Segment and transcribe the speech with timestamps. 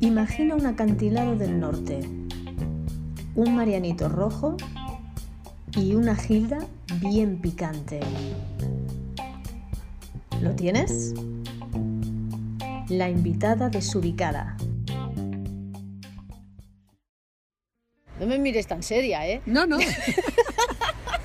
[0.00, 2.00] Imagina un acantilado del norte,
[3.34, 4.56] un marianito rojo
[5.76, 6.66] y una gilda
[7.00, 8.00] bien picante.
[10.40, 11.14] ¿Lo tienes?
[12.88, 14.56] La invitada desubicada.
[18.18, 19.40] No me mires tan seria, ¿eh?
[19.46, 19.78] No, no.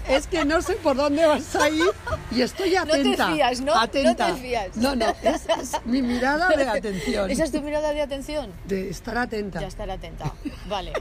[0.10, 1.84] es que no sé por dónde vas a ir
[2.32, 3.28] y estoy atenta.
[3.28, 3.76] No te fías, ¿no?
[3.76, 4.28] Atenta.
[4.30, 4.78] No te fías.
[4.78, 7.30] No, no, es, es mi mirada de atención.
[7.30, 8.52] ¿Esa es tu mirada de atención?
[8.68, 9.62] De estar atenta.
[9.62, 10.34] Ya estar atenta.
[10.68, 10.94] Vale.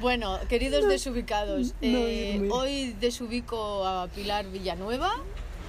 [0.00, 5.12] Bueno, queridos desubicados, eh, hoy desubico a Pilar Villanueva.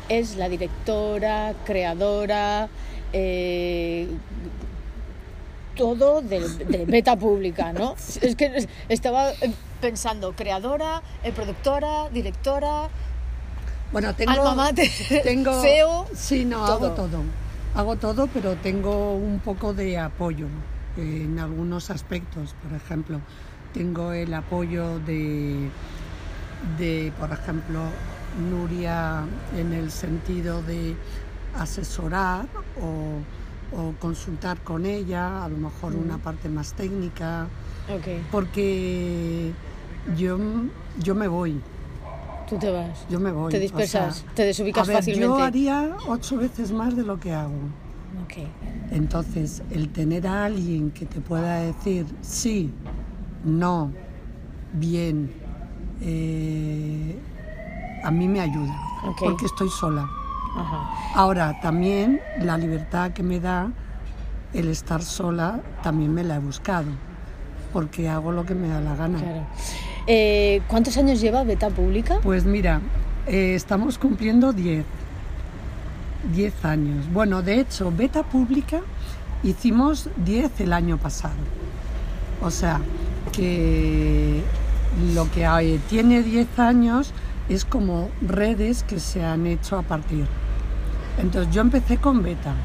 [0.10, 2.68] Es la directora, creadora,
[3.14, 4.08] eh,
[5.76, 7.96] todo de, de Beta Pública, ¿no?
[8.22, 12.90] Es que estaba eh, pensando, creadora, eh, productora, directora,
[13.92, 14.32] Bueno, tengo.
[14.32, 14.90] alma mater,
[15.24, 16.08] tengo CEO.
[16.16, 16.74] Sí, no, todo.
[16.74, 17.24] hago todo.
[17.76, 20.48] Hago todo, pero tengo un poco de apoyo
[20.98, 22.54] en algunos aspectos.
[22.62, 23.20] Por ejemplo,
[23.74, 25.70] tengo el apoyo de,
[26.78, 27.80] de, por ejemplo,
[28.50, 29.24] Nuria
[29.58, 30.96] en el sentido de
[31.58, 32.46] asesorar
[32.82, 33.22] o,
[33.78, 37.48] o consultar con ella, a lo mejor una parte más técnica,
[38.32, 39.52] porque
[40.18, 40.38] yo,
[41.00, 41.60] yo me voy.
[42.50, 43.06] tú te vas.
[43.10, 43.52] Yo me voy.
[43.52, 45.26] Te o dispersas, sea, te desubicas a ver, fácilmente.
[45.28, 47.60] Yo haría ocho veces más de lo que hago.
[48.92, 52.72] Entonces, el tener a alguien que te pueda decir sí,
[53.44, 53.92] no,
[54.74, 55.32] bien,
[56.02, 57.18] eh,
[58.04, 58.76] a mí me ayuda,
[59.20, 60.10] porque estoy sola.
[60.56, 60.90] Ajá.
[61.16, 63.72] Ahora, también la libertad que me da
[64.54, 66.88] el estar sola, también me la he buscado,
[67.72, 69.20] porque hago lo que me da la gana.
[69.20, 69.46] Claro.
[70.06, 72.18] Eh, ¿Cuántos años lleva Beta Pública?
[72.22, 72.82] Pues mira,
[73.26, 74.86] eh, estamos cumpliendo 10.
[76.34, 77.06] 10 años.
[77.12, 78.82] Bueno, de hecho, Beta Pública
[79.44, 81.34] hicimos 10 el año pasado.
[82.42, 82.80] O sea,
[83.32, 84.42] que
[85.16, 87.12] lo que hay- tiene 10 años
[87.50, 90.26] es como redes que se han hecho a partir.
[91.18, 92.56] Entonces yo empecé con Beta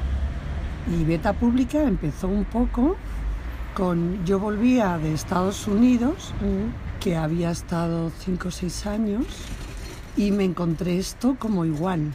[0.86, 2.96] y Beta Pública empezó un poco
[3.74, 4.24] con...
[4.24, 6.32] Yo volvía de Estados Unidos
[7.00, 9.26] que había estado 5 o 6 años
[10.16, 12.10] y me encontré esto como igual.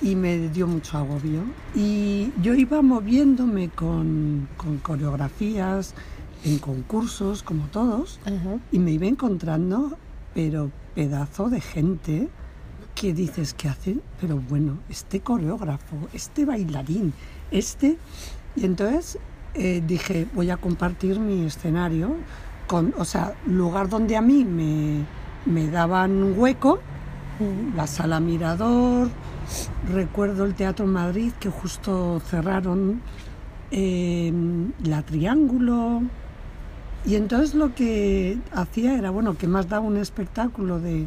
[0.00, 1.42] Y me dio mucho agobio.
[1.74, 5.94] Y yo iba moviéndome con, con coreografías,
[6.44, 8.20] en concursos, como todos,
[8.70, 9.98] y me iba encontrando,
[10.34, 12.28] pero pedazo de gente
[12.98, 14.02] que dices, ¿qué hacen?
[14.20, 17.12] Pero bueno, este coreógrafo, este bailarín,
[17.50, 17.96] este...
[18.56, 19.18] Y entonces
[19.54, 22.16] eh, dije, voy a compartir mi escenario,
[22.66, 25.04] con, o sea, lugar donde a mí me,
[25.46, 26.80] me daban hueco,
[27.76, 29.10] la sala Mirador,
[29.92, 33.00] recuerdo el Teatro Madrid que justo cerraron,
[33.70, 34.32] eh,
[34.82, 36.02] la Triángulo,
[37.06, 41.06] y entonces lo que hacía era, bueno, que más daba un espectáculo de,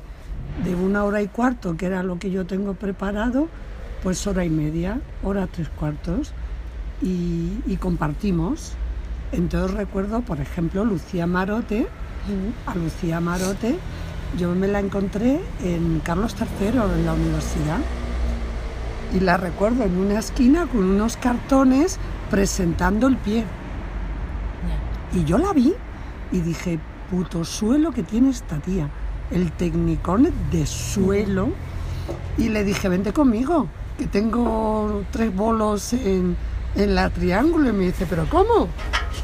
[0.63, 3.47] de una hora y cuarto, que era lo que yo tengo preparado,
[4.03, 6.34] pues hora y media, hora tres cuartos,
[7.01, 8.73] y, y compartimos.
[9.31, 11.88] Entonces recuerdo, por ejemplo, Lucía Marote,
[12.66, 13.78] a Lucía Marote,
[14.38, 17.79] yo me la encontré en Carlos III, en la universidad,
[19.13, 21.97] y la recuerdo en una esquina con unos cartones
[22.29, 23.44] presentando el pie.
[25.13, 25.73] Y yo la vi
[26.31, 26.79] y dije,
[27.09, 28.88] puto suelo que tiene esta tía,
[29.31, 31.49] el tecnicón de suelo.
[32.37, 36.35] Y le dije, vente conmigo, que tengo tres bolos en,
[36.75, 37.69] en la triángulo.
[37.69, 38.67] Y me dice, ¿pero cómo?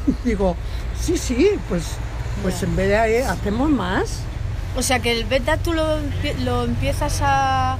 [0.06, 0.56] Y digo,
[0.98, 1.96] sí, sí, pues,
[2.42, 4.20] pues en vez de eh, hacemos más.
[4.76, 5.84] O sea que el beta tú lo,
[6.44, 7.78] lo empiezas a,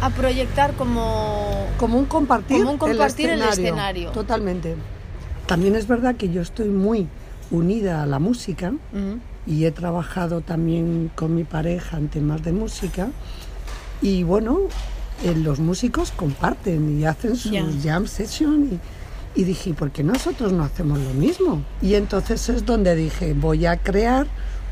[0.00, 1.66] a proyectar como...
[1.78, 4.10] Como un compartir, Como un compartir el escenario.
[4.12, 4.76] Totalmente.
[5.46, 7.08] También es verdad que yo estoy muy
[7.50, 8.72] unida a la música.
[9.46, 13.08] Y he trabajado también con mi pareja en temas de música
[14.02, 14.58] y bueno,
[15.24, 17.64] eh, los músicos comparten y hacen sus Ya.
[17.82, 18.70] jam session
[19.36, 21.62] y, y dije, ¿por qué nosotros no hacemos lo mismo?
[21.82, 24.26] Y entonces es donde dije, voy a crear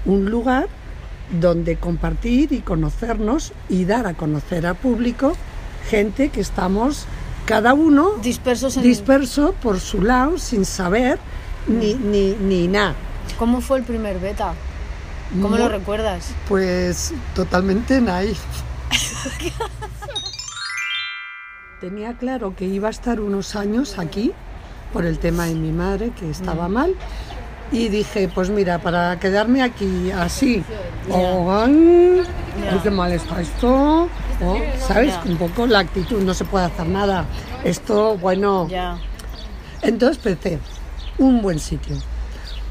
[0.06, 0.69] un lugar
[1.40, 5.34] donde compartir y conocernos y dar a conocer al público
[5.90, 7.04] gente que estamos
[7.44, 8.82] cada uno Dispersos en...
[8.82, 11.19] disperso por su lado sin saber
[11.66, 12.94] ni, ni, ni nada.
[13.38, 14.54] ¿Cómo fue el primer beta?
[15.30, 16.32] ¿Cómo lo recuerdas?
[16.48, 18.40] Pues totalmente naif.
[21.80, 24.32] Tenía claro que iba a estar unos años aquí
[24.92, 26.94] por el tema de mi madre que estaba mal
[27.70, 30.64] y dije, pues mira, para quedarme aquí así,
[31.10, 32.25] o, Ya.
[32.64, 32.72] Ya.
[32.72, 34.08] Ay, qué mal está esto.
[34.40, 34.56] ¿no?
[34.78, 35.14] ¿Sabes?
[35.25, 37.25] Un poco la actitud, no se puede hacer nada.
[37.64, 38.69] Esto, bueno.
[38.69, 38.98] Ya.
[39.82, 40.58] Entonces pensé,
[41.19, 41.96] un buen sitio,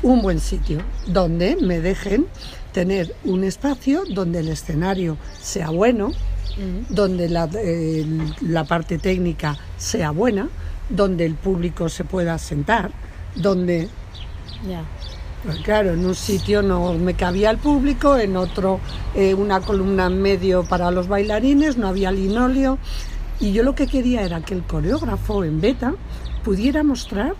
[0.03, 2.27] un buen sitio donde me dejen
[2.71, 6.11] tener un espacio donde el escenario sea bueno,
[6.89, 8.05] donde la, eh,
[8.41, 10.49] la parte técnica sea buena,
[10.89, 12.91] donde el público se pueda sentar,
[13.35, 13.89] donde
[15.43, 18.79] pues claro, en un sitio no me cabía el público, en otro
[19.15, 22.79] eh, una columna en medio para los bailarines, no había linóleo.
[23.39, 25.93] Y yo lo que quería era que el coreógrafo en beta
[26.43, 27.35] pudiera mostrar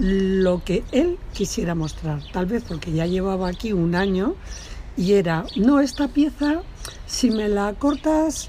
[0.00, 2.20] lo que él quisiera mostrar.
[2.32, 4.34] Tal vez porque ya llevaba aquí un año
[4.96, 6.62] y era, no, esta pieza,
[7.06, 8.48] si me la cortas,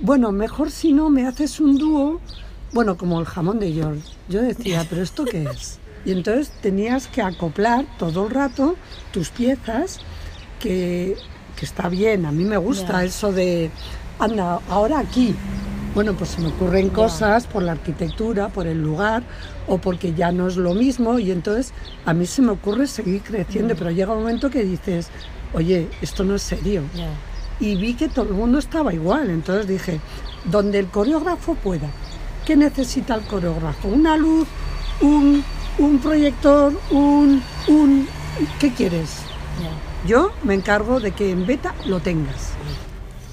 [0.00, 2.20] bueno, mejor si no me haces un dúo,
[2.72, 4.00] bueno, como el jamón de York.
[4.28, 5.78] Yo decía, pero ¿esto qué es?
[6.06, 8.76] Y entonces tenías que acoplar todo el rato
[9.12, 10.00] tus piezas,
[10.60, 11.16] que,
[11.58, 13.70] que está bien, a mí me gusta eso de,
[14.18, 15.34] anda, ahora aquí.
[15.96, 19.22] Bueno, pues se me ocurren cosas por la arquitectura, por el lugar,
[19.66, 21.72] o porque ya no es lo mismo, y entonces
[22.04, 25.08] a mí se me ocurre seguir creciendo, pero llega un momento que dices,
[25.54, 26.82] oye, esto no es serio
[27.60, 29.30] y vi que todo el mundo estaba igual.
[29.30, 30.00] Entonces dije,
[30.44, 31.88] donde el coreógrafo pueda.
[32.44, 33.88] ¿Qué necesita el coreógrafo?
[33.88, 34.46] ¿Una luz?
[35.00, 35.42] ¿Un,
[35.78, 36.78] un proyector?
[36.90, 38.06] ¿Un, un...
[38.60, 39.20] ¿Qué quieres?
[40.06, 42.52] Yo me encargo de que en beta lo tengas.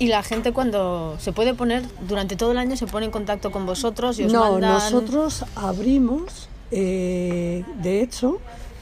[0.04, 3.54] Y la gente cuando se puede poner, durante todo el año se pone en contacto
[3.54, 4.74] con vosotros y os No, mandan...
[4.74, 8.40] nosotros abrimos, eh, de hecho,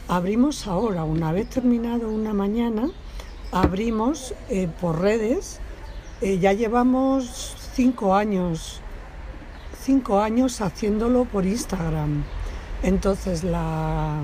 [0.07, 2.89] abrimos ahora, una vez terminado una mañana,
[3.51, 5.59] abrimos eh, por redes,
[6.21, 8.79] eh, ya llevamos cinco años,
[9.79, 12.23] cinco años haciéndolo por Instagram.
[12.81, 14.23] Entonces la,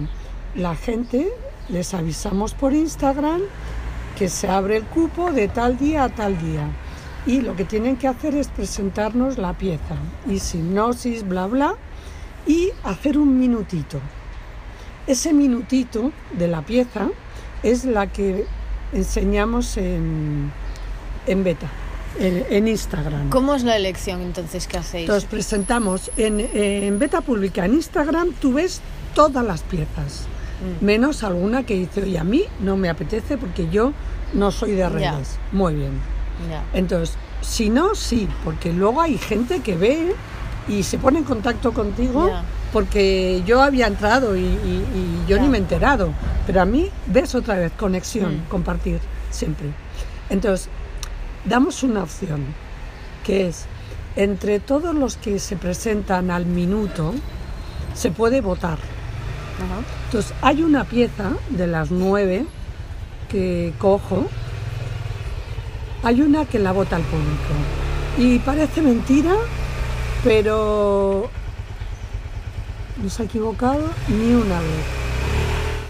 [0.55, 1.29] la gente
[1.69, 3.41] les avisamos por Instagram
[4.17, 6.67] que se abre el cupo de tal día a tal día.
[7.27, 9.95] Y lo que tienen que hacer es presentarnos la pieza
[10.27, 11.75] y hipnosis, bla, bla,
[12.47, 13.99] y hacer un minutito.
[15.07, 17.09] Ese minutito de la pieza
[17.63, 18.45] es la que
[18.93, 20.51] enseñamos en,
[21.27, 21.67] en beta,
[22.19, 23.29] en, en Instagram.
[23.29, 25.03] ¿Cómo es la elección entonces que hacéis?
[25.03, 28.81] Entonces presentamos en, en beta pública, en Instagram, tú ves
[29.13, 30.27] todas las piezas,
[30.57, 30.83] Mm.
[30.83, 33.93] menos alguna que dice, oye, a mí no me apetece porque yo
[34.33, 35.37] no soy de redes.
[35.51, 35.91] Muy bien.
[36.73, 40.15] Entonces, si no, sí, porque luego hay gente que ve
[40.67, 42.27] y se pone en contacto contigo
[42.73, 46.11] porque yo había entrado y, y- y yo ni me he enterado.
[46.45, 48.49] Pero a mí ves otra vez, conexión, Mm.
[48.49, 48.99] compartir,
[49.31, 49.67] siempre.
[50.29, 50.67] Entonces,
[51.45, 52.41] damos una opción,
[53.25, 53.65] que es,
[54.17, 57.13] entre todos los que se presentan al minuto,
[57.93, 58.77] se puede votar.
[60.05, 62.45] Entonces, hay una pieza de las nueve
[63.29, 64.27] que cojo,
[66.03, 67.53] hay una que la vota el público.
[68.17, 69.33] Y parece mentira,
[70.23, 71.29] pero
[73.01, 74.85] no se ha equivocado ni una vez.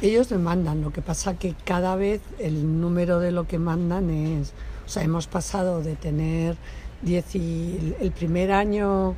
[0.01, 4.09] Ellos me mandan, lo que pasa que cada vez el número de lo que mandan
[4.09, 4.51] es,
[4.86, 6.56] o sea, hemos pasado de tener
[7.01, 9.15] 10 y el primer año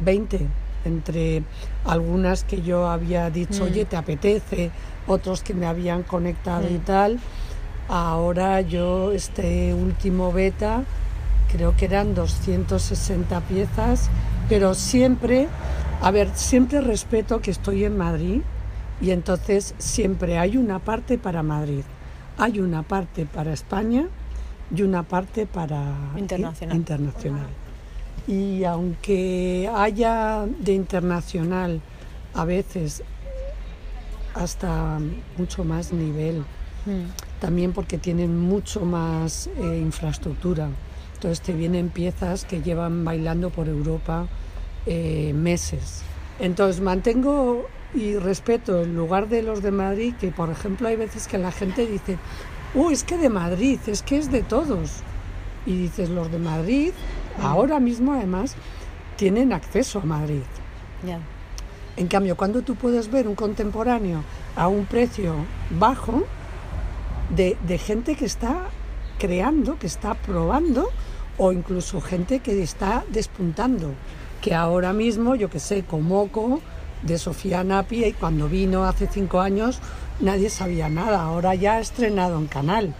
[0.00, 0.40] 20,
[0.84, 1.42] entre
[1.86, 3.68] algunas que yo había dicho, Mm.
[3.68, 4.70] oye, ¿te apetece?
[5.06, 6.80] Otros que me habían conectado y Mm.
[6.80, 7.18] tal.
[7.88, 10.84] Ahora yo, este último beta,
[11.50, 14.10] creo que eran 260 piezas,
[14.48, 15.48] pero siempre,
[16.02, 18.42] a ver, siempre respeto que estoy en Madrid
[19.00, 21.82] y entonces siempre hay una parte para Madrid,
[22.36, 24.06] hay una parte para España
[24.74, 26.76] y una parte para Internacional.
[26.76, 27.46] internacional.
[28.26, 31.80] Y aunque haya de internacional
[32.34, 33.02] a veces
[34.34, 34.98] hasta
[35.38, 36.44] mucho más nivel,
[36.86, 37.27] Mm.
[37.40, 40.68] También porque tienen mucho más eh, infraestructura.
[41.14, 44.26] Entonces te vienen piezas que llevan bailando por Europa
[44.86, 46.02] eh, meses.
[46.38, 51.26] Entonces mantengo y respeto el lugar de los de Madrid, que por ejemplo hay veces
[51.26, 52.18] que la gente dice,
[52.74, 55.00] oh, es que de Madrid, es que es de todos.
[55.66, 56.92] Y dices, los de Madrid,
[57.42, 58.54] ahora mismo además,
[59.16, 60.42] tienen acceso a Madrid.
[61.04, 61.18] Ya.
[61.96, 64.22] En cambio, cuando tú puedes ver un contemporáneo
[64.54, 65.34] a un precio
[65.70, 66.24] bajo
[67.34, 68.68] de, de gente que está
[69.18, 70.88] creando, que está probando,
[71.36, 73.92] o incluso gente que está despuntando,
[74.40, 76.60] que ahora mismo, yo que sé, Comoco,
[77.02, 79.80] de Sofía Napi, y cuando vino hace cinco años
[80.20, 82.94] nadie sabía nada, ahora ya ha estrenado en canal.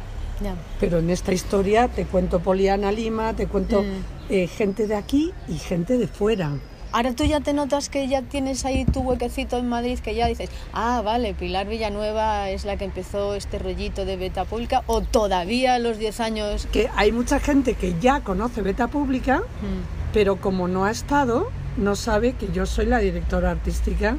[0.78, 3.86] Pero en esta historia te cuento Poliana Lima, te cuento Mm.
[4.30, 6.52] eh, gente de aquí y gente de fuera.
[6.92, 10.26] Ahora tú ya te notas que ya tienes ahí tu huequecito en Madrid, que ya
[10.26, 15.02] dices, ah, vale, Pilar Villanueva es la que empezó este rollito de beta pública, o
[15.02, 16.66] todavía a los 10 años.
[16.72, 20.12] Que hay mucha gente que ya conoce Beta Pública, Mm.
[20.14, 24.16] pero como no ha estado, no sabe que yo soy la directora artística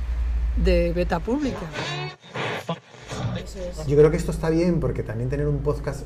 [0.56, 1.58] de Beta Pública.
[3.88, 6.04] Yo creo que esto está bien porque también tener un podcast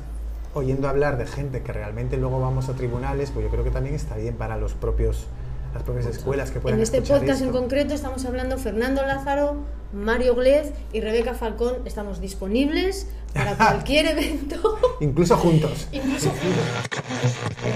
[0.54, 3.94] oyendo hablar de gente que realmente luego vamos a tribunales, pues yo creo que también
[3.94, 5.26] está bien para los propios
[5.74, 7.58] las propias escuelas que puedan En este podcast en esto.
[7.60, 9.56] concreto estamos hablando Fernando Lázaro,
[9.92, 11.78] Mario Glez y Rebeca Falcón.
[11.84, 14.78] Estamos disponibles para cualquier evento.
[15.00, 15.88] Incluso juntos.
[15.92, 16.30] Incluso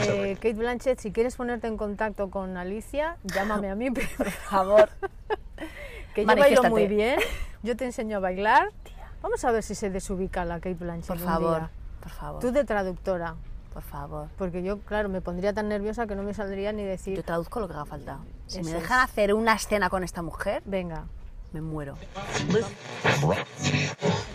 [0.06, 4.88] Eh, Kate Blanchett, si quieres ponerte en contacto con Alicia, llámame a mí, por favor.
[6.14, 7.18] que yo bailo muy bien,
[7.62, 8.70] yo te enseño a bailar.
[9.22, 11.08] Vamos a ver si se desubica la Kate Blanchett.
[11.08, 11.70] Por favor, día.
[12.00, 13.34] por favor, Tú de traductora,
[13.72, 14.28] por favor.
[14.36, 17.60] porque yo, claro, me pondría tan nerviosa que no me saldría ni decir, Yo traduzco
[17.60, 18.18] lo que haga falta.
[18.46, 19.04] Si me dejan es.
[19.10, 21.04] hacer una escena con esta mujer, venga.
[21.52, 21.96] me muero.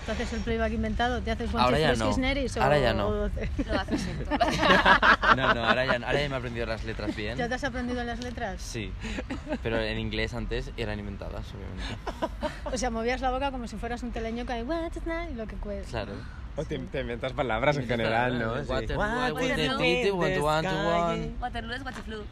[0.05, 1.21] ¿Tú haces el playback inventado?
[1.21, 2.11] ¿Te haces Ahora ya no.
[2.59, 3.07] Ahora ya o- no.
[3.25, 3.29] o-
[5.35, 7.37] No, no, ahora ya, ahora ya me he aprendido las letras bien.
[7.37, 8.61] ¿Ya te has aprendido las letras?
[8.61, 8.91] Sí,
[9.63, 12.43] pero en inglés antes eran inventadas, obviamente.
[12.73, 15.35] O sea, movías la boca como si fueras un teleño que "What is that?" y
[15.35, 15.89] lo que cuesta.
[15.91, 16.13] Claro.
[16.55, 18.63] O te, te inventas palabras en general, ¿no?
[18.63, 18.69] Sí.
[18.69, 19.03] Waterloo,
[19.39, 19.55] I
[20.03, 21.25] the one to one to one.
[21.25, 21.73] Es Waterloo.
[21.79, 22.23] Waterloo.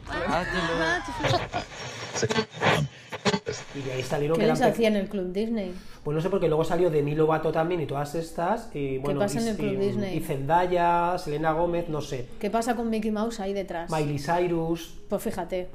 [3.74, 5.74] Y de ahí salieron ¿Qué que les eran pe- hacía en el Club Disney?
[6.04, 8.68] Pues no sé, porque luego salió Demi Lovato también y todas estas.
[8.74, 10.16] Y, bueno, pasa y, en el Club y- Disney?
[10.16, 12.28] y Zendaya, Selena Gómez, no sé.
[12.40, 13.90] ¿Qué pasa con Mickey Mouse ahí detrás?
[13.90, 14.94] Miley Cyrus.
[15.08, 15.68] Pues fíjate.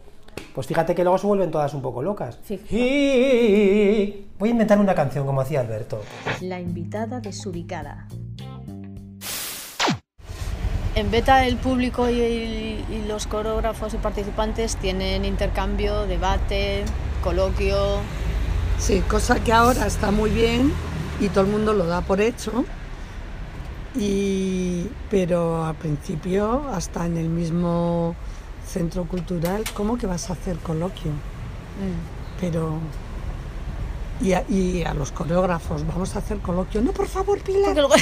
[0.54, 2.40] Pues fíjate que luego se vuelven todas un poco locas.
[2.72, 6.02] Y- Voy a inventar una canción como hacía Alberto.
[6.42, 8.08] La invitada desubicada.
[10.98, 16.86] En beta el público y, y los coreógrafos y participantes tienen intercambio, debate,
[17.24, 18.00] coloquio.
[18.80, 20.74] Sí, cosa que ahora está muy bien
[21.20, 22.66] y todo el mundo lo da por hecho.
[23.96, 28.16] Y, pero al principio, hasta en el mismo
[28.66, 31.12] centro cultural, ¿cómo que vas a hacer coloquio?
[32.42, 32.80] Pero.
[34.20, 36.82] Y a, y a los coreógrafos, vamos a hacer coloquio.
[36.82, 37.76] No, por favor, Pilar.
[37.76, 37.94] Luego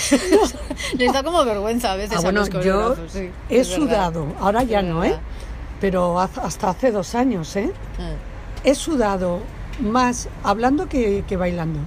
[0.98, 3.76] les da como vergüenza a veces Ah, a bueno, los yo sí, he verdad.
[3.76, 5.18] sudado, ahora ya Es no, ¿eh?
[5.82, 7.72] Pero hasta hace dos años, ¿eh?
[8.00, 8.12] Ah.
[8.64, 9.40] He sudado
[9.82, 11.80] más hablando que, que bailando.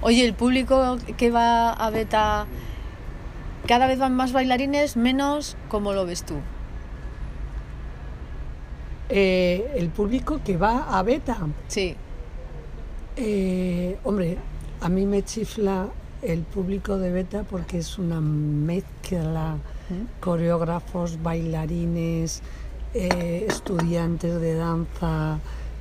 [0.00, 2.46] Oye, el público que va a beta,
[3.68, 6.34] cada vez van más bailarines, menos, ¿cómo lo ves tú?
[9.08, 11.96] Eh, el público que va a beta, Sí,
[13.20, 14.38] eh, hombre,
[14.80, 15.88] a mí me chifla
[16.22, 19.56] el público de beta porque es una mezcla,
[20.20, 22.42] coreógrafos, bailarines,
[22.94, 25.38] eh, estudiantes de danza,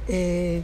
[0.08, 0.64] eh,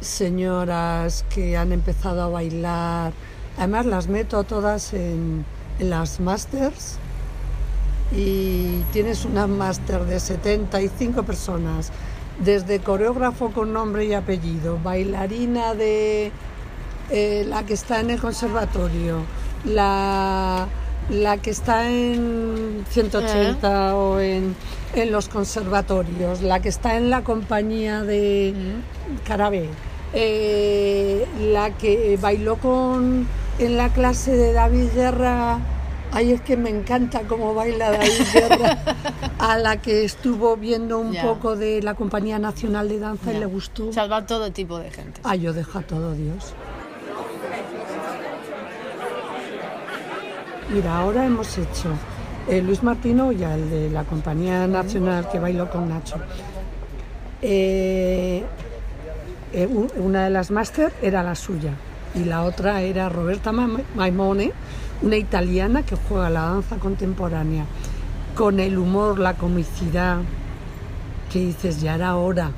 [0.00, 3.12] señoras que han empezado a bailar.
[3.56, 5.44] Además las meto todas en,
[5.78, 6.98] en las masters
[8.12, 11.90] y tienes una máster de 75 personas,
[12.38, 16.30] desde coreógrafo con nombre y apellido, bailarina de
[17.10, 19.20] eh, la que está en el conservatorio,
[19.64, 20.66] la,
[21.08, 24.54] la que está en 180 o en,
[24.94, 28.54] en los conservatorios, la que está en la compañía de
[29.26, 29.68] Carabé,
[30.12, 33.26] eh, la que bailó con
[33.58, 35.58] en la clase de David Guerra.
[36.12, 38.78] Ay, es que me encanta cómo baila David Guerra,
[39.38, 41.22] a la que estuvo viendo un Ya.
[41.22, 43.92] poco de la Compañía Nacional de Danza y le gustó.
[43.92, 45.20] salva todo tipo de gente.
[45.24, 46.54] Ay, yo dejo a todo Dios.
[50.72, 51.90] Mira, ahora hemos hecho
[52.48, 56.16] eh, Luis Martino, ya el de la Compañía Nacional que bailó con Nacho.
[57.42, 58.42] Eh,
[59.52, 61.72] eh, una de las máster era la suya
[62.14, 64.52] y la otra era Roberta Ma- Maimone,
[65.02, 67.64] una italiana que juega la danza contemporánea
[68.34, 70.18] con el humor, la comicidad,
[71.32, 72.50] que dices, ya era hora.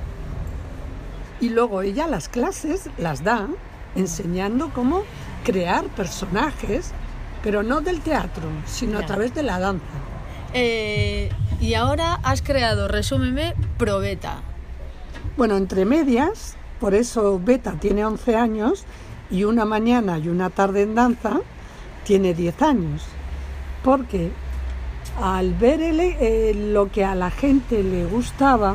[1.40, 3.46] Y luego ella las clases las da
[3.94, 5.02] enseñando cómo
[5.44, 6.92] crear personajes,
[7.42, 9.84] pero no del teatro, sino a través de la danza.
[10.52, 11.30] Eh,
[11.60, 14.40] y ahora has creado, resúmeme, Probeta.
[15.36, 18.84] Bueno, entre medias, por eso Beta tiene 11 años
[19.30, 21.40] y una mañana y una tarde en danza
[22.08, 23.02] tiene 10 años.
[23.84, 24.30] Porque
[25.22, 28.74] al ver el- eh, lo que a la gente le gustaba,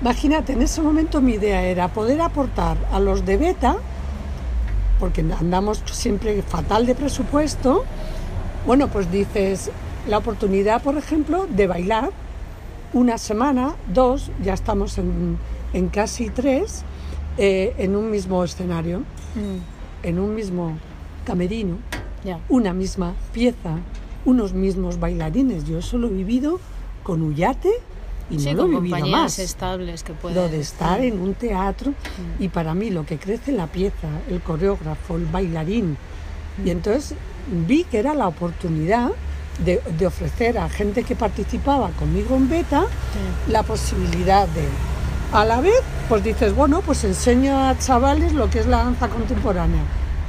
[0.00, 3.76] imagínate, en ese momento mi idea era poder aportar a los de Beta,
[5.00, 7.84] porque andamos siempre fatal de presupuesto,
[8.66, 9.70] bueno, pues dices
[10.08, 12.10] la oportunidad, por ejemplo, de bailar
[12.92, 15.38] una semana, dos, ya estamos en,
[15.72, 16.84] en casi tres,
[17.36, 19.02] eh, en un mismo escenario,
[20.04, 20.76] en un mismo
[21.26, 21.78] camerino,
[22.48, 23.76] Una misma pieza,
[24.24, 25.64] unos mismos bailarines.
[25.64, 26.58] Yo eso lo he vivido
[27.02, 27.70] con Ullate
[28.30, 29.38] y Sí, no lo he vivido más.
[29.38, 30.36] estables que pueden...
[30.38, 31.92] Lo de estar en un teatro
[32.38, 35.96] y para mí lo que crece la pieza, el coreógrafo, el bailarín.
[36.64, 37.14] Y entonces
[37.66, 39.10] vi que era la oportunidad
[39.64, 42.86] de, de ofrecer a gente que participaba conmigo en beta
[43.48, 44.64] la posibilidad de,
[45.32, 49.08] a la vez, pues dices, bueno, pues enseño a chavales lo que es la danza
[49.08, 49.82] contemporánea.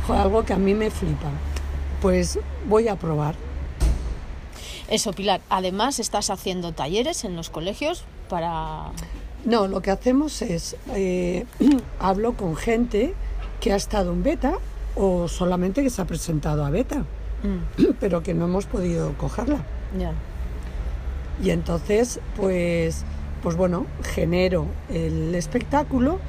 [0.09, 1.29] Algo que a mí me flipa.
[2.05, 2.38] Pues
[2.69, 3.33] voy a probar.
[4.88, 5.41] Eso, Pilar.
[5.50, 8.91] Además, estás haciendo talleres en los colegios para...
[9.43, 11.47] No, lo que hacemos es, eh,
[12.00, 13.15] hablo con gente
[13.59, 14.59] que ha estado en beta
[14.95, 17.05] o solamente que se ha presentado a beta,
[18.00, 19.63] pero que no hemos podido cogerla.
[19.97, 20.13] Ya.
[21.43, 23.03] Y entonces, pues,
[23.41, 26.19] pues bueno, genero el espectáculo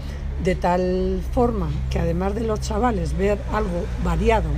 [0.42, 4.48] de tal forma que además de los chavales ver algo variado,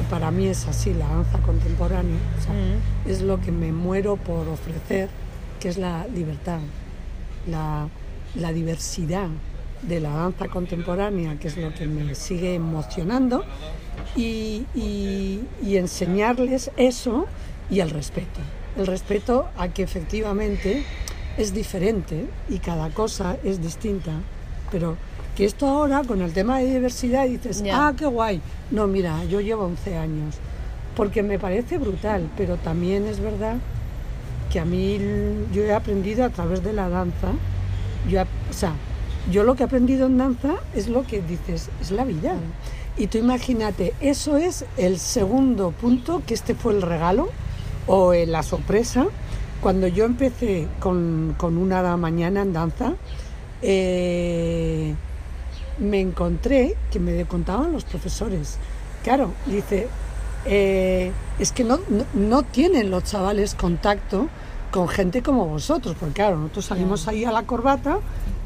[0.00, 3.08] que para mí es así la danza contemporánea, o sea, Mm.
[3.10, 5.08] es lo que me muero por ofrecer,
[5.60, 6.60] que es la libertad,
[7.46, 7.88] la,
[8.34, 9.28] la diversidad
[9.82, 13.44] de la danza contemporánea, que es lo que me sigue emocionando,
[14.16, 17.26] y, y- y enseñarles eso
[17.70, 18.40] y el respeto.
[18.78, 20.84] El respeto a que efectivamente
[21.36, 24.12] es diferente y cada cosa es distinta,
[24.70, 24.96] pero
[25.36, 28.40] que esto ahora con el tema de diversidad dices, ah, qué guay.
[28.70, 30.36] No, mira, yo llevo 11 años,
[30.96, 33.56] porque me parece brutal, pero también es verdad
[34.50, 34.98] que a mí
[35.52, 37.28] yo he aprendido a través de la danza,
[38.08, 38.74] yo, o sea,
[39.30, 42.34] yo lo que he aprendido en danza es lo que dices, es la vida.
[42.96, 47.28] Y tú imagínate, eso es el segundo punto, que este fue el regalo
[47.86, 49.06] o eh, la sorpresa.
[49.60, 52.94] Cuando yo empecé con, con una mañana en danza,
[53.62, 54.94] eh,
[55.78, 58.58] me encontré que me contaban los profesores.
[59.02, 59.88] Claro, dice,
[60.46, 64.28] eh, es que no, no, no tienen los chavales contacto
[64.70, 67.98] con gente como vosotros, porque claro, nosotros salimos ahí a la corbata,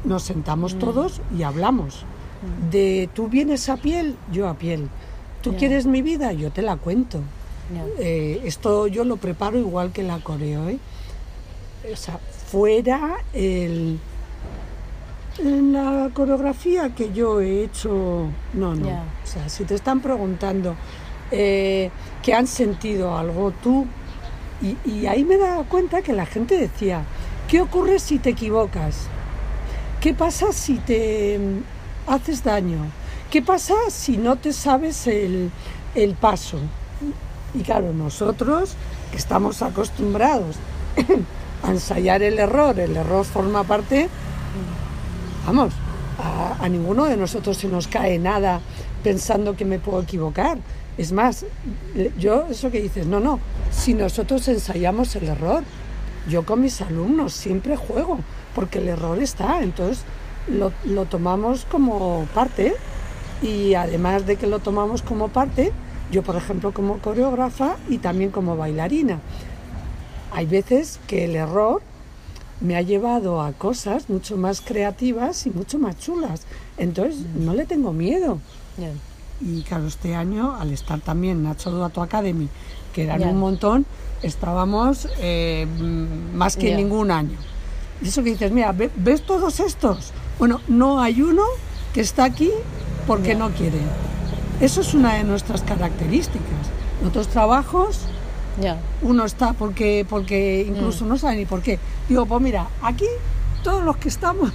[0.03, 2.05] nos sentamos todos y hablamos.
[2.69, 4.89] De tú vienes a piel, yo a piel.
[5.41, 7.19] Tú quieres mi vida, yo te la cuento.
[7.99, 10.69] Eh, esto yo lo preparo igual que la coreo.
[10.69, 10.79] ¿eh?
[11.91, 13.99] O sea, fuera el,
[15.39, 18.89] en la coreografía que yo he hecho, no, no.
[18.89, 20.75] O sea, si te están preguntando
[21.31, 21.89] eh,
[22.21, 23.85] que han sentido algo tú,
[24.61, 27.03] y, y ahí me daba cuenta que la gente decía,
[27.47, 29.07] ¿qué ocurre si te equivocas?
[29.99, 32.77] ¿Qué pasa si te mm, haces daño?
[33.29, 35.51] ¿Qué pasa si no te sabes el,
[35.95, 36.59] el paso?
[37.53, 38.75] Y claro, nosotros
[39.11, 40.57] que estamos acostumbrados
[41.63, 44.09] a ensayar el error, el error forma parte,
[45.45, 45.73] vamos,
[46.59, 48.61] a, ninguno de nosotros se nos cae nada
[49.03, 50.57] pensando que me puedo equivocar.
[50.97, 51.45] Es más,
[52.17, 53.39] yo eso que dices, no, no,
[53.71, 55.63] si nosotros ensayamos el error,
[56.29, 58.19] yo con mis alumnos siempre juego,
[58.55, 60.03] porque el error está, entonces
[60.47, 62.73] lo, lo tomamos como parte
[63.41, 65.71] y además de que lo tomamos como parte,
[66.11, 69.19] yo por ejemplo como coreógrafa y también como bailarina.
[70.31, 71.81] Hay veces que el error
[72.61, 76.41] me ha llevado a cosas mucho más creativas y mucho más chulas.
[76.77, 78.39] Entonces no le tengo miedo.
[79.41, 82.47] Y claro, este año, al estar también Nacho Duato Academy,
[82.93, 83.85] que eran un montón,
[84.21, 85.67] estábamos eh,
[86.33, 86.77] más que Ya.
[86.77, 87.37] ningún año.
[88.01, 90.11] Y eso que dices, mira, ve- ¿ves todos estos?
[90.39, 91.43] Bueno, no hay uno
[91.93, 92.51] que está aquí
[93.07, 93.79] porque no quiere.
[94.61, 96.69] Eso es una de nuestras características.
[97.01, 97.99] En otros trabajos
[99.01, 101.79] Uno está porque, porque incluso no sabe ni por qué.
[102.07, 103.05] Digo, pues mira, aquí
[103.63, 104.51] todos los que estamos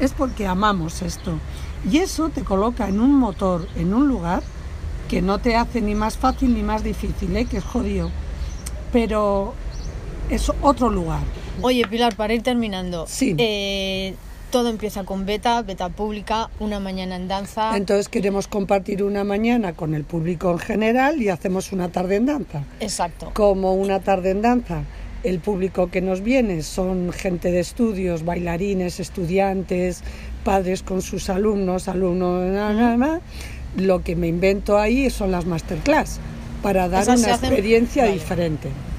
[0.00, 1.38] es porque amamos esto.
[1.90, 4.42] Y eso te coloca en un motor, en un lugar
[5.08, 7.44] que no te hace ni más fácil ni más difícil, ¿eh?
[7.44, 8.10] que es jodido.
[8.92, 9.54] Pero
[10.30, 11.22] es otro lugar.
[11.60, 13.04] Oye, Pilar, para ir terminando.
[13.08, 13.34] Sí.
[13.38, 14.14] eh,
[14.54, 17.76] todo empieza con beta, beta pública, una mañana en danza.
[17.76, 22.26] Entonces queremos compartir una mañana con el público en general y hacemos una tarde en
[22.26, 22.62] danza.
[22.78, 23.32] Exacto.
[23.34, 24.84] como una tarde en danza.
[25.24, 30.04] El público que nos viene son gente de estudios, bailarines, estudiantes,
[30.44, 33.20] padres con sus alumnos, alumnos, na, na, na.
[33.76, 36.20] Lo que me invento ahí son las masterclass
[36.62, 38.14] para dar Esas una hacen- experiencia vale.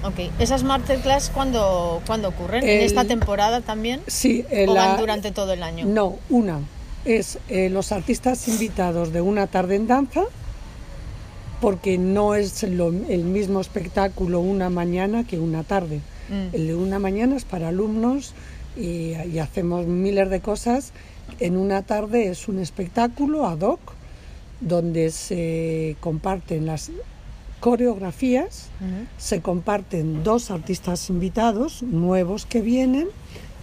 [0.05, 0.29] Ok.
[0.39, 2.63] ¿Esas masterclass cuándo, cuándo ocurren?
[2.63, 4.01] ¿En esta temporada también?
[4.07, 5.85] Sí, ¿O la- van durante todo el año?
[5.85, 6.59] No, una.
[7.05, 10.23] Es eh, los artistas invitados de una tarde en danza,
[11.61, 16.01] porque no es lo- el mismo espectáculo una mañana que una tarde.
[16.29, 16.55] Mm.
[16.55, 18.33] El de una mañana es para alumnos
[18.77, 20.91] y, y hacemos miles de cosas.
[21.39, 23.79] En una tarde es un espectáculo ad hoc
[24.61, 26.91] donde se comparten las
[27.59, 28.69] coreografías,
[29.17, 33.07] se comparten dos artistas invitados nuevos que vienen,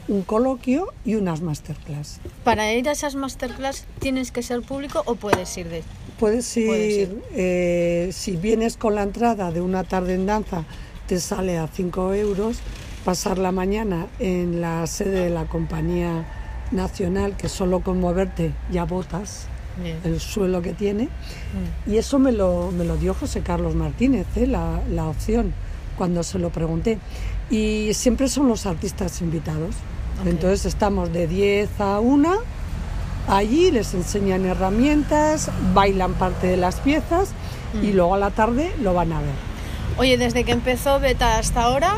[0.09, 2.21] un coloquio y unas masterclass.
[2.45, 5.83] Para ir a esas masterclass tienes que ser público o puedes ir de...
[6.19, 7.23] Puedes ir, Puedes ir.
[7.33, 10.65] eh, si vienes con la entrada de una tarde en danza,
[11.07, 12.59] te sale a 5 euros.
[13.05, 16.25] Pasar la mañana en la sede de la compañía
[16.71, 19.99] nacional, que solo con moverte ya botas Bien.
[20.05, 21.05] el suelo que tiene.
[21.05, 21.91] Mm.
[21.93, 24.47] Y eso me lo, me lo dio José Carlos Martínez, ¿eh?
[24.47, 25.53] la, la opción,
[25.97, 26.99] cuando se lo pregunté.
[27.51, 29.75] Y siempre son los artistas invitados.
[30.27, 32.33] Entonces estamos de 10 a 1
[33.29, 37.31] allí, les enseñan herramientas, bailan parte de las piezas
[37.83, 37.97] y Mm.
[37.97, 39.35] luego a la tarde lo van a ver.
[39.99, 41.95] Oye, desde que empezó Beta hasta ahora,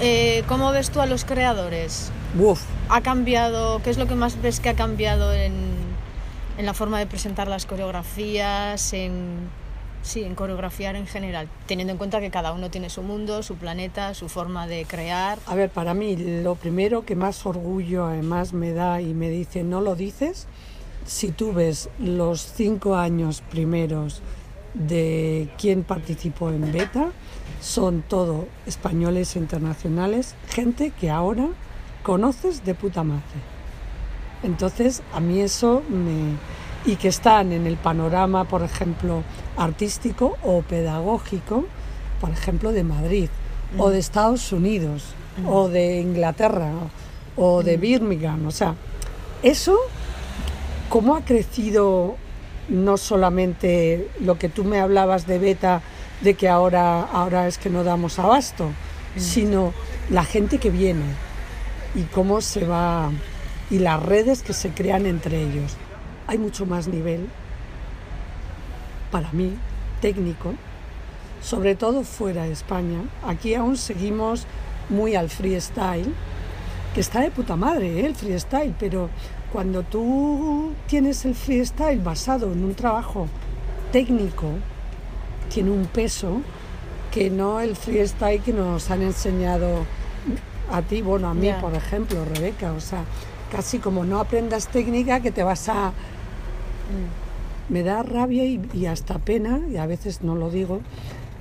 [0.00, 2.10] eh, ¿cómo ves tú a los creadores?
[2.38, 3.80] Uf, ¿Ha cambiado?
[3.82, 5.52] ¿Qué es lo que más ves que ha cambiado en,
[6.58, 9.48] en la forma de presentar las coreografías, en,
[10.02, 11.48] sí, en coreografiar en general?
[11.66, 15.38] Teniendo en cuenta que cada uno tiene su mundo, su planeta, su forma de crear.
[15.46, 19.62] A ver, para mí lo primero que más orgullo además me da y me dice
[19.62, 20.48] no lo dices,
[21.06, 24.20] si tú ves los cinco años primeros
[24.74, 27.12] de quién participó en Beta,
[27.60, 31.48] son todo españoles internacionales, gente que ahora
[32.02, 33.57] conoces de puta madre.
[34.42, 36.36] Entonces, a mí eso me...
[36.90, 39.22] y que están en el panorama, por ejemplo,
[39.56, 41.64] artístico o pedagógico,
[42.20, 43.28] por ejemplo, de Madrid,
[43.76, 45.14] o de Estados Unidos,
[45.46, 46.72] o de Inglaterra,
[47.36, 48.46] o de Birmingham.
[48.46, 48.74] O sea,
[49.42, 49.76] eso,
[50.88, 52.16] cómo ha crecido
[52.68, 55.82] no solamente lo que tú me hablabas de Beta,
[56.20, 58.70] de que ahora, ahora es que no damos abasto,
[59.16, 59.72] sino
[60.10, 61.04] la gente que viene
[61.94, 63.10] y cómo se va
[63.70, 65.76] y las redes que se crean entre ellos.
[66.26, 67.26] Hay mucho más nivel,
[69.10, 69.52] para mí,
[70.00, 70.54] técnico,
[71.42, 73.00] sobre todo fuera de España.
[73.26, 74.46] Aquí aún seguimos
[74.88, 76.12] muy al freestyle,
[76.94, 78.06] que está de puta madre ¿eh?
[78.06, 79.10] el freestyle, pero
[79.52, 83.28] cuando tú tienes el freestyle basado en un trabajo
[83.92, 84.46] técnico,
[85.48, 86.42] tiene un peso
[87.10, 89.86] que no el freestyle que nos han enseñado
[90.70, 93.04] a ti, bueno, a mí, por ejemplo, Rebeca, o sea,
[93.50, 95.92] casi como no aprendas técnica que te vas a...
[97.68, 100.80] Me da rabia y, hasta pena, y a veces no lo digo,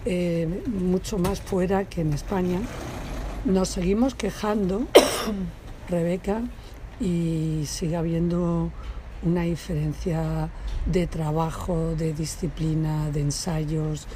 [0.06, 2.60] eh, mucho más fuera que en España.
[3.46, 4.88] Nos seguimos quejando,
[5.90, 6.42] Rebeca,
[7.00, 8.72] y sigue habiendo
[9.24, 10.50] una diferencia
[10.86, 14.08] de trabajo, de disciplina, de ensayos.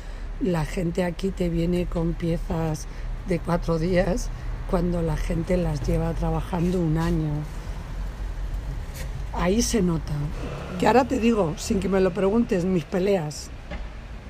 [0.42, 2.88] La gente aquí te viene con piezas
[3.28, 4.30] de cuatro días
[4.70, 7.32] cuando la gente las lleva trabajando un año.
[9.34, 10.14] Ahí se nota.
[10.80, 13.50] Que ahora te digo, sin que me lo preguntes, mis peleas,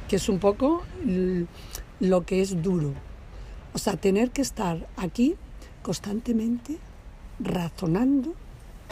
[0.08, 0.84] que es un poco
[2.00, 2.94] lo que es duro.
[3.74, 5.36] O sea, tener que estar aquí
[5.82, 6.78] constantemente
[7.40, 8.34] razonando,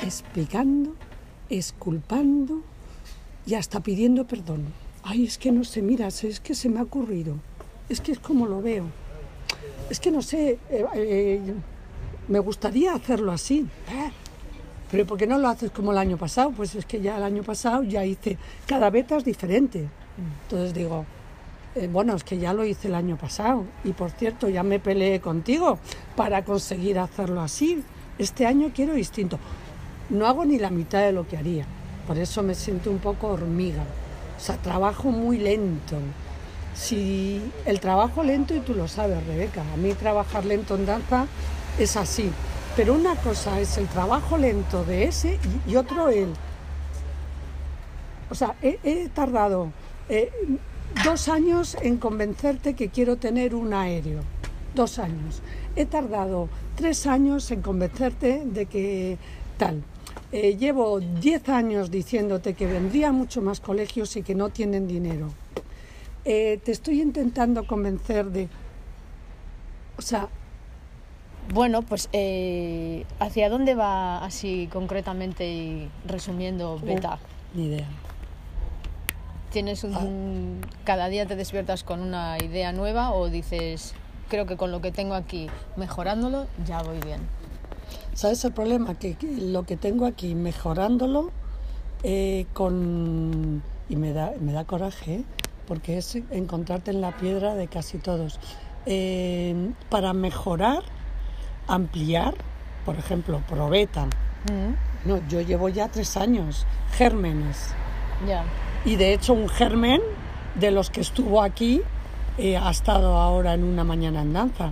[0.02, 0.96] explicando,
[1.50, 2.62] esculpando
[3.46, 4.66] y hasta pidiendo perdón.
[5.04, 7.36] Ay, es que no sé, mira, es que se me ha ocurrido.
[7.90, 8.86] Es que es como lo veo.
[9.90, 11.54] Es que no sé, eh, eh,
[12.28, 13.68] me gustaría hacerlo así.
[13.90, 14.12] Eh,
[14.92, 16.52] Pero ¿por qué no lo haces como el año pasado?
[16.52, 19.88] Pues es que ya el año pasado ya hice, cada beta es diferente.
[20.44, 21.06] Entonces digo,
[21.76, 23.66] eh, bueno, es que ya lo hice el año pasado.
[23.84, 25.78] Y por cierto, ya me peleé contigo
[26.16, 27.84] para conseguir hacerlo así.
[28.18, 29.38] Este año quiero distinto.
[30.10, 31.66] No hago ni la mitad de lo que haría.
[32.08, 33.84] Por eso me siento un poco hormiga.
[34.38, 35.98] O sea, trabajo muy lento.
[36.74, 41.28] Si el trabajo lento, y tú lo sabes, Rebeca, a mí trabajar lento en danza
[41.78, 42.32] es así.
[42.80, 45.38] Pero una cosa es el trabajo lento de ese
[45.68, 46.30] y, y otro el...
[48.30, 49.74] O sea, he, tardado
[50.08, 50.32] eh,
[51.04, 54.22] dos años en convencerte que quiero tener un aéreo.
[54.76, 55.42] Dos años.
[55.76, 59.18] He tardado tres años en convencerte de que
[59.58, 59.84] tal.
[60.32, 65.28] Eh, llevo diez años diciéndote que vendría mucho más colegios y que no tienen dinero.
[66.24, 68.48] Eh, te estoy intentando convencer de...
[69.98, 70.30] O sea,
[71.52, 77.18] Bueno, pues eh, ¿hacia dónde va así concretamente y resumiendo Beta?
[77.56, 77.88] ni idea.
[79.52, 83.96] ¿Tienes un, cada día te despiertas con una idea nueva o dices,
[84.28, 87.22] creo que con lo que tengo aquí, mejorándolo, ya voy bien?
[88.14, 88.94] ¿Sabes el problema?
[88.94, 91.32] Que, lo que tengo aquí, mejorándolo,
[92.04, 93.64] eh, con...
[93.90, 95.24] y me da, me da coraje, ¿eh?
[95.68, 98.40] porque es encontrarte en la piedra de casi todos.
[99.90, 100.84] Para mejorar
[101.74, 102.34] ampliar,
[102.86, 104.06] por ejemplo, Probeta.
[104.06, 107.74] Mm, No, yo llevo ya tres años, gérmenes.
[108.86, 110.02] Y de hecho un germen
[110.56, 111.82] de los que estuvo aquí
[112.38, 114.72] eh, ha estado ahora en una mañana en danza.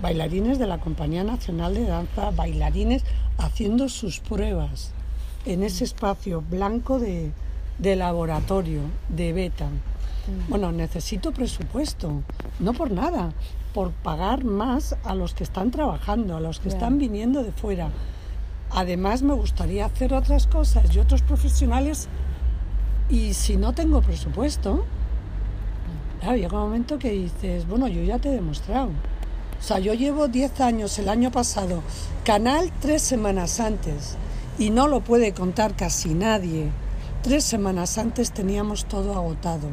[0.00, 3.04] Bailarines de la Compañía Nacional de Danza, bailarines
[3.36, 4.92] haciendo sus pruebas
[5.44, 7.32] en ese espacio blanco de,
[7.78, 9.68] de laboratorio, de beta.
[10.48, 12.22] Bueno, necesito presupuesto,
[12.60, 13.32] no por nada,
[13.78, 17.90] por pagar más a los que están trabajando, a los que están viniendo de fuera.
[18.72, 22.08] Además, me gustaría hacer otras cosas y otros profesionales
[23.08, 24.84] y si no tengo presupuesto,
[26.18, 28.88] claro, llega un momento que dices, bueno, yo ya te he demostrado.
[28.88, 31.84] O sea, yo llevo 10 años el año pasado,
[32.24, 34.16] canal tres semanas antes,
[34.58, 36.72] y no lo puede contar casi nadie.
[37.22, 39.68] Tres semanas antes teníamos todo agotado.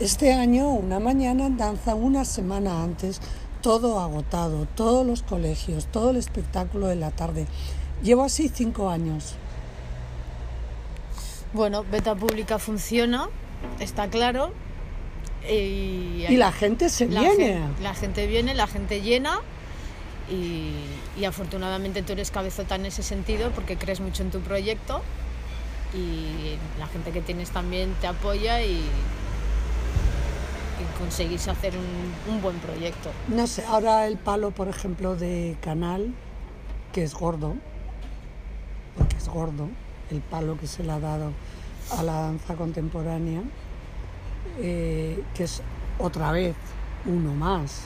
[0.00, 3.20] Este año, una mañana danza, una semana antes,
[3.60, 7.46] todo agotado, todos los colegios, todo el espectáculo de la tarde.
[8.02, 9.34] Llevo así cinco años.
[11.52, 13.28] Bueno, beta pública funciona,
[13.78, 14.52] está claro.
[15.46, 17.60] Y, Y la gente se la viene.
[17.82, 19.40] la gente viene, la gente llena.
[20.30, 20.72] Y,
[21.20, 25.02] y afortunadamente tú eres cabezota en ese sentido porque crees mucho en tu proyecto
[25.92, 28.80] y la gente que tienes también te apoya y
[30.98, 33.10] conseguís hacer un, un buen proyecto.
[33.28, 36.14] No sé, ahora el palo, por ejemplo, de Canal,
[36.92, 37.54] que es gordo,
[38.96, 39.68] porque es gordo,
[40.10, 41.32] el palo que se le ha dado
[41.96, 43.42] a la danza contemporánea,
[44.58, 45.62] eh, que es
[45.98, 46.54] otra vez
[47.06, 47.82] uno más.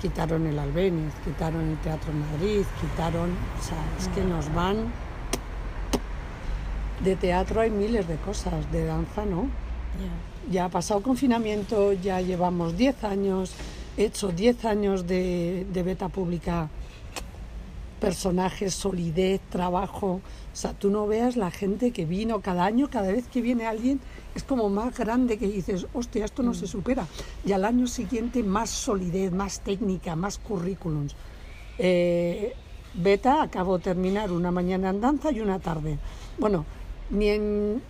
[0.00, 4.92] Quitaron el Albéniz, quitaron el Teatro Madrid, quitaron, o sea, es que nos van...
[7.04, 9.48] De teatro hay miles de cosas, de danza no.
[10.50, 13.52] Ya ha pasado confinamiento, ya llevamos 10 años,
[13.96, 16.68] he hecho 10 años de, de beta pública,
[18.00, 20.20] personajes, solidez, trabajo.
[20.52, 23.66] O sea, tú no veas la gente que vino cada año, cada vez que viene
[23.66, 24.00] alguien,
[24.34, 27.06] es como más grande que dices, hostia, esto no se supera.
[27.44, 31.14] Y al año siguiente más solidez, más técnica, más currículums.
[31.78, 32.54] Eh,
[32.94, 35.98] beta, acabo de terminar una mañana en danza y una tarde.
[36.38, 36.64] Bueno,
[37.10, 37.82] ni en,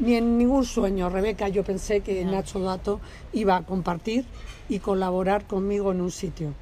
[0.00, 3.00] ni en ningún sueño, Rebeca, yo pensé que Nacho Dato
[3.32, 4.24] iba a compartir
[4.68, 6.54] y colaborar conmigo en un sitio,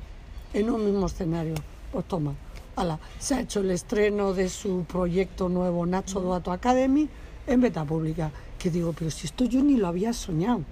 [0.53, 1.55] en un mismo escenario.
[1.93, 2.35] Pues toma,
[2.77, 7.09] ala, se ha hecho el estreno de su proyecto nuevo Nacho Dato Academy
[7.47, 8.31] en beta pública.
[8.59, 10.63] Que digo, pero si esto yo ni lo había soñado.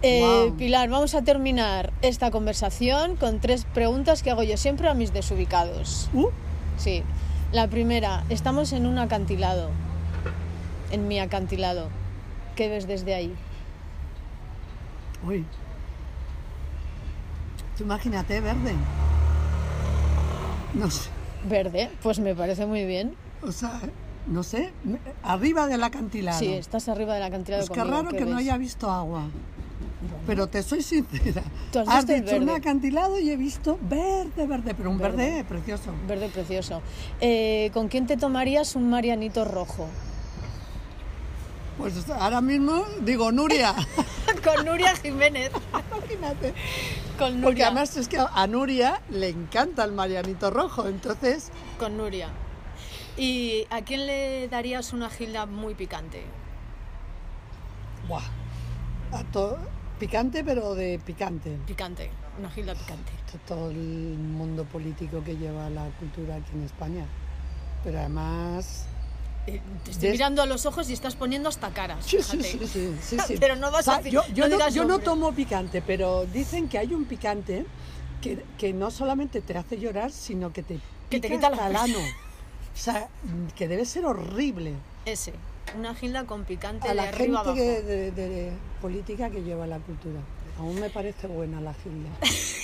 [0.00, 0.52] Eh.
[0.58, 5.12] Pilar, vamos a terminar esta conversación con tres preguntas que hago yo siempre a mis
[5.12, 6.08] desubicados.
[6.12, 6.28] Uh,
[6.76, 7.02] Sí.
[7.52, 9.68] La primera, estamos en un acantilado,
[10.92, 11.88] en mi acantilado.
[12.54, 13.34] ¿Qué ves desde ahí?
[15.26, 15.44] uy.
[17.76, 18.74] Tú imagínate, verde.
[20.74, 21.08] No sé.
[21.48, 23.14] Verde, pues me parece muy bien.
[23.42, 23.80] O sea,
[24.26, 24.72] no sé,
[25.22, 26.38] arriba del acantilado.
[26.38, 27.96] Sí, estás arriba del acantilado Es que conmigo.
[27.96, 29.24] raro ¿qué que no haya visto agua.
[30.26, 31.42] Pero te soy sincera.
[31.72, 35.44] Tú has el dicho un acantilado y he visto verde, verde, pero un verde, Verde.
[35.44, 35.92] precioso.
[36.06, 36.82] Verde precioso.
[37.20, 39.88] Eh, ¿Con quién te tomarías un marianito rojo?
[41.82, 43.74] Pues ahora mismo digo Nuria.
[44.44, 45.50] Con Nuria Jiménez.
[45.96, 46.54] Imagínate.
[47.18, 47.44] Con Nuria.
[47.44, 50.86] Porque además es que a Nuria le encanta el Marianito Rojo.
[50.86, 52.28] Entonces, Con Nuria.
[53.16, 56.22] ¿Y a quién le darías una gilda muy picante?
[58.08, 58.22] ¡buah!
[59.12, 59.58] A to-
[59.98, 61.58] picante, pero de picante.
[61.66, 63.12] Picante, una gilda picante.
[63.46, 63.76] Todo el
[64.18, 67.04] mundo político que lleva la cultura aquí en España.
[67.84, 68.86] Pero además
[69.44, 72.04] Te estoy Des- mirando a los ojos y estás poniendo hasta caras.
[72.06, 73.34] Sí, sí, sí, sí, sí, sí.
[73.40, 75.04] Pero no vas O sea, a decir- yo, yo no yo no nombre.
[75.04, 77.66] tomo picante, pero dicen que hay un picante
[78.20, 80.78] que, que no solamente te hace llorar, sino que te
[81.10, 81.98] Que te pica quita la el ano.
[81.98, 83.08] O sea,
[83.56, 84.74] que debe ser horrible
[85.04, 85.32] Ese,
[85.76, 87.54] una gilda con picante a de la arriba gente abajo.
[87.54, 90.20] que- de, de política que lleva la cultura.
[90.58, 92.10] Aún me parece buena la gilda.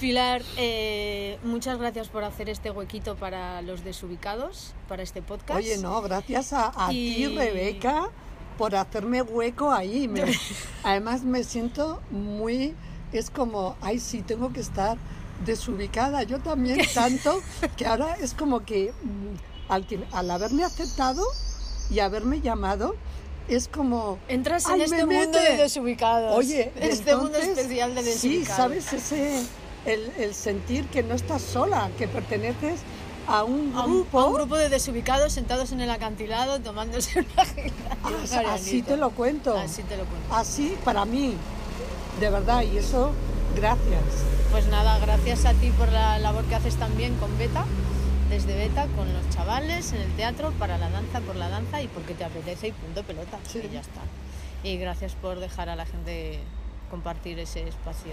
[0.00, 5.58] Pilar, eh, muchas gracias por hacer este huequito para los desubicados, para este podcast.
[5.58, 8.08] Oye, no, gracias a, a Y- ti, Rebeca,
[8.56, 10.08] por hacerme hueco ahí.
[10.08, 10.24] Me-
[10.84, 12.74] además me siento muy...
[13.12, 14.96] Es como, ay, sí, tengo que estar
[15.44, 16.22] desubicada.
[16.22, 17.42] Yo también tanto
[17.76, 21.24] que ahora es como que mm, al, al haberme aceptado
[21.90, 22.94] y haberme llamado,
[23.48, 24.18] es como...
[24.28, 25.52] Entras en ¡Ay, este me mundo mete!
[25.52, 26.34] de desubicados.
[26.38, 28.08] Oye, este mundo entonces, especial de Sí,
[28.38, 28.56] desubicados.
[28.56, 29.42] sabes, ese...
[29.86, 32.80] El, el sentir que no estás sola, que perteneces
[33.26, 34.20] a un A un, grupo.
[34.20, 37.44] a un grupo de desubicados sentados en el acantilado tomándose una
[38.10, 39.56] y un Así, te lo cuento.
[39.56, 40.34] Así te lo cuento.
[40.34, 41.34] Así para mí,
[42.18, 43.12] de verdad, y eso
[43.54, 44.02] Gracias.
[44.52, 47.64] Pues nada, gracias a ti por la labor que haces también con Beta,
[48.28, 51.88] desde Beta, con los chavales en el teatro, para la danza, por la danza y
[51.88, 53.38] porque te apetece y punto pelota.
[53.48, 53.60] Sí.
[53.64, 54.00] Y ya está.
[54.62, 56.38] Y gracias por dejar a la gente
[56.90, 58.12] compartir ese espacio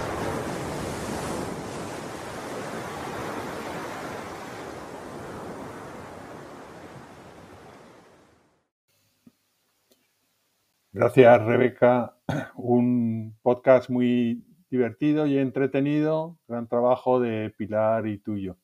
[10.93, 12.17] Gracias, Rebeca.
[12.55, 16.37] Un podcast muy divertido y entretenido.
[16.49, 18.57] Gran trabajo de Pilar y tuyo.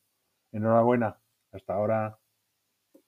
[0.52, 1.18] Enhorabuena.
[1.52, 2.17] Hasta ahora.